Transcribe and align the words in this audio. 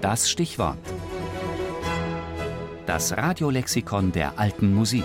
Das 0.00 0.30
Stichwort. 0.30 0.78
Das 2.86 3.14
Radiolexikon 3.14 4.12
der 4.12 4.38
alten 4.38 4.74
Musik. 4.74 5.04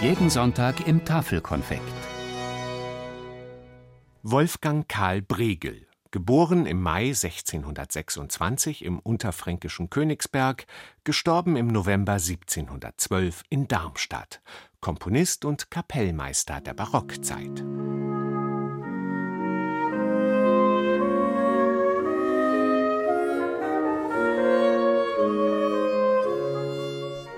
Jeden 0.00 0.28
Sonntag 0.28 0.88
im 0.88 1.04
Tafelkonfekt. 1.04 1.82
Wolfgang 4.24 4.88
Karl 4.88 5.22
Bregel, 5.22 5.86
geboren 6.10 6.66
im 6.66 6.82
Mai 6.82 7.10
1626 7.10 8.84
im 8.84 8.98
unterfränkischen 8.98 9.88
Königsberg, 9.88 10.66
gestorben 11.04 11.54
im 11.54 11.68
November 11.68 12.14
1712 12.14 13.44
in 13.50 13.68
Darmstadt, 13.68 14.42
Komponist 14.80 15.44
und 15.44 15.70
Kapellmeister 15.70 16.60
der 16.60 16.74
Barockzeit. 16.74 17.62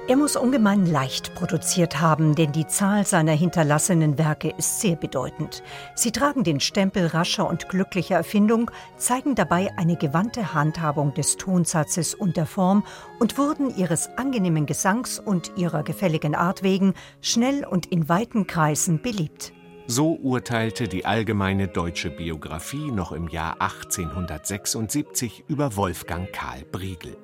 Er 0.06 0.16
muss 0.16 0.36
ungemein 0.36 0.84
leicht 0.84 1.34
produziert 1.34 1.98
haben, 1.98 2.34
denn 2.34 2.52
die 2.52 2.66
Zahl 2.66 3.06
seiner 3.06 3.32
hinterlassenen 3.32 4.18
Werke 4.18 4.52
ist 4.58 4.82
sehr 4.82 4.96
bedeutend. 4.96 5.62
Sie 5.94 6.12
tragen 6.12 6.44
den 6.44 6.60
Stempel 6.60 7.06
rascher 7.06 7.48
und 7.48 7.70
glücklicher 7.70 8.16
Erfindung, 8.16 8.70
zeigen 8.98 9.34
dabei 9.34 9.70
eine 9.78 9.96
gewandte 9.96 10.52
Handhabung 10.52 11.14
des 11.14 11.38
Tonsatzes 11.38 12.14
und 12.14 12.36
der 12.36 12.44
Form 12.44 12.84
und 13.18 13.38
wurden 13.38 13.74
ihres 13.74 14.10
angenehmen 14.18 14.66
Gesangs 14.66 15.18
und 15.18 15.52
ihrer 15.56 15.82
gefälligen 15.82 16.34
Art 16.34 16.62
wegen 16.62 16.92
schnell 17.22 17.64
und 17.64 17.86
in 17.86 18.06
weiten 18.06 18.46
Kreisen 18.46 19.00
beliebt. 19.00 19.54
So 19.86 20.14
urteilte 20.14 20.88
die 20.88 21.04
Allgemeine 21.04 21.68
Deutsche 21.68 22.08
Biographie 22.08 22.90
noch 22.90 23.12
im 23.12 23.28
Jahr 23.28 23.60
1876 23.60 25.44
über 25.46 25.76
Wolfgang 25.76 26.32
Karl 26.32 26.64
Briegel. 26.64 27.18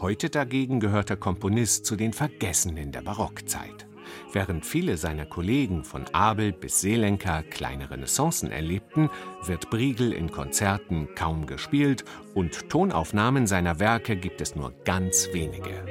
Heute 0.00 0.28
dagegen 0.28 0.80
gehört 0.80 1.10
der 1.10 1.16
Komponist 1.16 1.86
zu 1.86 1.94
den 1.94 2.12
Vergessenen 2.12 2.90
der 2.90 3.02
Barockzeit. 3.02 3.86
Während 4.32 4.66
viele 4.66 4.96
seiner 4.96 5.24
Kollegen 5.24 5.84
von 5.84 6.04
Abel 6.12 6.50
bis 6.50 6.80
Seelenker 6.80 7.44
kleine 7.44 7.92
Renaissancen 7.92 8.50
erlebten, 8.50 9.08
wird 9.44 9.70
Briegel 9.70 10.12
in 10.12 10.32
Konzerten 10.32 11.08
kaum 11.14 11.46
gespielt 11.46 12.04
und 12.34 12.68
Tonaufnahmen 12.70 13.46
seiner 13.46 13.78
Werke 13.78 14.16
gibt 14.16 14.40
es 14.40 14.56
nur 14.56 14.72
ganz 14.84 15.28
wenige. 15.32 15.84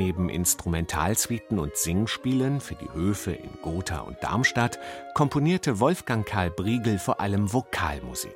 Neben 0.00 0.30
Instrumentalsuiten 0.30 1.58
und 1.58 1.76
Singspielen 1.76 2.62
für 2.62 2.74
die 2.74 2.90
Höfe 2.94 3.32
in 3.32 3.50
Gotha 3.60 3.98
und 3.98 4.16
Darmstadt 4.22 4.78
komponierte 5.12 5.78
Wolfgang 5.78 6.26
Karl 6.26 6.50
Briegel 6.50 6.98
vor 6.98 7.20
allem 7.20 7.52
Vokalmusik. 7.52 8.34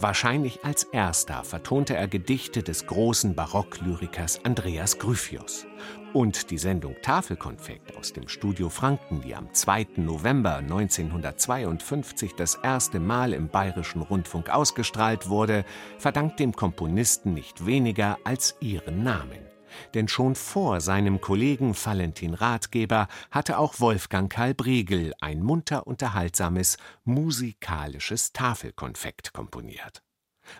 Wahrscheinlich 0.00 0.64
als 0.64 0.82
erster 0.82 1.44
vertonte 1.44 1.94
er 1.94 2.08
Gedichte 2.08 2.64
des 2.64 2.86
großen 2.86 3.36
Barocklyrikers 3.36 4.44
Andreas 4.44 4.98
Gryphius. 4.98 5.66
Und 6.14 6.50
die 6.50 6.58
Sendung 6.58 6.96
Tafelkonfekt 7.00 7.96
aus 7.96 8.12
dem 8.12 8.26
Studio 8.26 8.68
Franken, 8.68 9.20
die 9.20 9.36
am 9.36 9.54
2. 9.54 9.86
November 9.98 10.56
1952 10.56 12.34
das 12.34 12.56
erste 12.56 12.98
Mal 12.98 13.34
im 13.34 13.46
Bayerischen 13.50 14.02
Rundfunk 14.02 14.50
ausgestrahlt 14.50 15.28
wurde, 15.28 15.64
verdankt 15.96 16.40
dem 16.40 16.54
Komponisten 16.54 17.34
nicht 17.34 17.66
weniger 17.66 18.18
als 18.24 18.56
ihren 18.58 19.04
Namen. 19.04 19.47
Denn 19.94 20.08
schon 20.08 20.34
vor 20.34 20.80
seinem 20.80 21.20
Kollegen 21.20 21.74
Valentin 21.74 22.34
Ratgeber 22.34 23.08
hatte 23.30 23.58
auch 23.58 23.80
Wolfgang 23.80 24.30
Karl 24.30 24.54
Bregel 24.54 25.12
ein 25.20 25.42
munter 25.42 25.86
unterhaltsames 25.86 26.76
musikalisches 27.04 28.32
Tafelkonfekt 28.32 29.32
komponiert. 29.32 30.02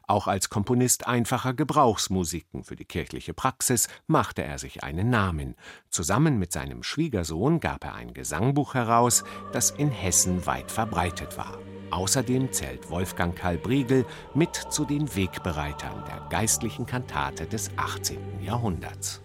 Auch 0.07 0.27
als 0.27 0.51
Komponist 0.51 1.07
einfacher 1.07 1.55
Gebrauchsmusiken 1.55 2.65
für 2.65 2.77
die 2.77 2.85
kirchliche 2.85 3.35
Praxis 3.35 3.89
machte 4.07 4.43
er 4.43 4.59
sich 4.59 4.83
einen 4.83 5.11
Namen. 5.11 5.55
Zusammen 5.91 6.39
mit 6.39 6.53
seinem 6.53 6.83
Schwiegersohn 6.83 7.61
gab 7.61 7.85
er 7.85 7.95
ein 7.95 8.15
Gesangbuch 8.15 8.75
heraus, 8.75 9.25
das 9.53 9.71
in 9.71 9.91
Hessen 9.91 10.47
weit 10.47 10.71
verbreitet 10.71 11.37
war. 11.39 11.59
Außerdem 11.91 12.53
zählt 12.53 12.91
Wolfgang 12.91 13.35
Karl 13.37 13.59
Briegel 13.59 14.05
mit 14.35 14.55
zu 14.55 14.85
den 14.85 15.15
Wegbereitern 15.15 16.05
der 16.07 16.27
geistlichen 16.29 16.87
Kantate 16.87 17.47
des 17.47 17.71
18. 17.77 18.19
Jahrhunderts. 18.43 19.21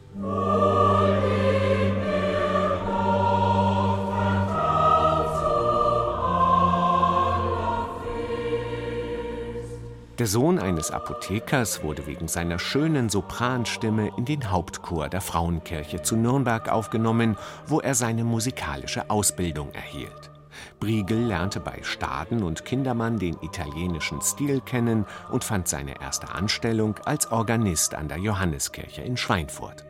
Der 10.19 10.27
Sohn 10.27 10.59
eines 10.59 10.91
Apothekers 10.91 11.83
wurde 11.83 12.05
wegen 12.05 12.27
seiner 12.27 12.59
schönen 12.59 13.09
Sopranstimme 13.09 14.11
in 14.15 14.25
den 14.25 14.51
Hauptchor 14.51 15.09
der 15.09 15.21
Frauenkirche 15.21 16.03
zu 16.03 16.15
Nürnberg 16.15 16.69
aufgenommen, 16.69 17.35
wo 17.65 17.79
er 17.79 17.95
seine 17.95 18.23
musikalische 18.23 19.09
Ausbildung 19.09 19.71
erhielt. 19.71 20.32
Briegel 20.79 21.25
lernte 21.25 21.59
bei 21.59 21.79
Staden 21.83 22.43
und 22.43 22.65
Kindermann 22.65 23.19
den 23.19 23.37
italienischen 23.41 24.21
Stil 24.21 24.61
kennen 24.61 25.05
und 25.29 25.43
fand 25.43 25.67
seine 25.67 26.01
erste 26.01 26.29
Anstellung 26.29 26.97
als 27.05 27.31
Organist 27.31 27.95
an 27.95 28.07
der 28.07 28.17
Johanneskirche 28.17 29.01
in 29.01 29.17
Schweinfurt. 29.17 29.85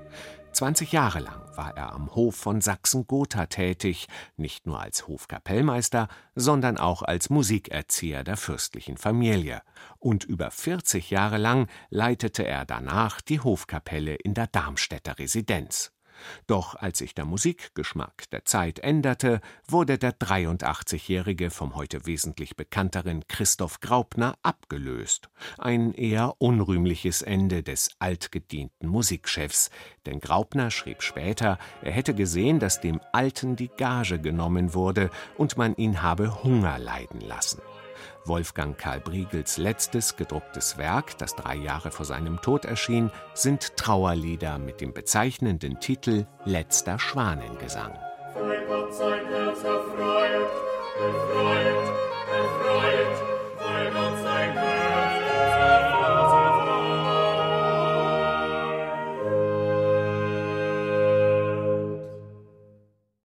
20 0.54 0.92
Jahre 0.92 1.20
lang 1.20 1.42
war 1.56 1.76
er 1.76 1.94
am 1.94 2.14
Hof 2.14 2.36
von 2.36 2.62
Sachsen-Gotha 2.62 3.48
tätig, 3.48 4.08
nicht 4.38 4.68
nur 4.68 4.80
als 4.80 5.08
Hofkapellmeister, 5.08 6.08
sondern 6.36 6.78
auch 6.78 7.02
als 7.02 7.30
Musikerzieher 7.30 8.24
der 8.24 8.38
fürstlichen 8.38 8.98
Familie. 8.98 9.62
Und 9.98 10.24
über 10.24 10.52
40 10.52 11.10
Jahre 11.10 11.38
lang 11.38 11.68
leitete 11.90 12.46
er 12.46 12.66
danach 12.66 13.22
die 13.22 13.40
Hofkapelle 13.40 14.16
in 14.16 14.36
der 14.36 14.48
Darmstädter 14.48 15.18
Residenz. 15.18 15.93
Doch 16.48 16.76
als 16.76 17.00
sich 17.00 17.16
der 17.16 17.26
Musikgeschmack 17.26 18.30
der 18.32 18.46
Zeit 18.46 18.80
änderte, 18.80 19.42
wurde 19.68 19.98
der 19.98 20.14
83-Jährige 20.14 21.50
vom 21.50 21.76
heute 21.76 22.06
wesentlich 22.06 22.56
bekannteren 22.56 23.28
Christoph 23.28 23.80
Graupner 23.80 24.36
abgelöst. 24.42 25.30
Ein 25.58 25.94
eher 25.94 26.36
unrühmliches 26.40 27.22
Ende 27.22 27.64
des 27.64 27.90
altgedienten 28.00 28.88
Musikchefs, 28.88 29.70
denn 30.06 30.20
Graupner 30.20 30.72
schrieb 30.72 31.02
später, 31.02 31.58
er 31.82 31.92
hätte 31.92 32.14
gesehen, 32.14 32.60
dass 32.60 32.82
dem 32.82 33.00
Alten 33.12 33.56
die 33.56 33.70
Gage 33.70 34.20
genommen 34.20 34.74
wurde 34.74 35.10
und 35.38 35.58
man 35.58 35.76
ihn 35.76 36.02
habe 36.02 36.44
Hunger 36.44 36.80
leiden 36.80 37.22
lassen. 37.22 37.62
Wolfgang 38.26 38.78
Karl 38.78 39.00
Briegels 39.00 39.58
letztes 39.58 40.16
gedrucktes 40.16 40.78
Werk, 40.78 41.18
das 41.18 41.36
drei 41.36 41.56
Jahre 41.56 41.92
vor 41.92 42.06
seinem 42.06 42.42
Tod 42.42 42.66
erschien, 42.66 43.12
sind 43.34 43.78
Trauerlieder 43.78 44.58
mit 44.60 44.82
dem 44.82 44.94
bezeichnenden 44.94 45.80
Titel 45.80 46.26
Letzter 46.46 47.00
Schwanengesang. 47.00 47.94
Weil 48.36 48.64
sein 48.94 49.26
Herz 49.28 49.64
erfreut, 49.64 50.52
erfreut, 51.00 51.92
erfreut, 52.32 53.18
weil 53.60 53.92
Gott 53.92 54.24
sein 54.24 54.54
Herz 54.54 54.83